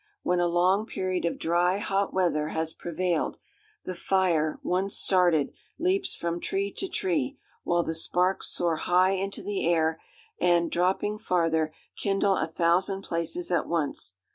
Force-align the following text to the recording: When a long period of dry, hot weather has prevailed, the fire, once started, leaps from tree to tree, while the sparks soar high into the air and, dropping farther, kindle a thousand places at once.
When 0.23 0.39
a 0.39 0.47
long 0.47 0.87
period 0.87 1.25
of 1.25 1.37
dry, 1.37 1.77
hot 1.77 2.11
weather 2.11 2.47
has 2.47 2.73
prevailed, 2.73 3.37
the 3.85 3.93
fire, 3.93 4.59
once 4.63 4.97
started, 4.97 5.53
leaps 5.77 6.15
from 6.15 6.39
tree 6.39 6.73
to 6.77 6.87
tree, 6.87 7.37
while 7.63 7.83
the 7.83 7.93
sparks 7.93 8.49
soar 8.49 8.77
high 8.77 9.11
into 9.11 9.43
the 9.43 9.63
air 9.67 10.01
and, 10.39 10.71
dropping 10.71 11.19
farther, 11.19 11.71
kindle 11.95 12.35
a 12.35 12.47
thousand 12.47 13.03
places 13.03 13.51
at 13.51 13.67
once. 13.67 14.13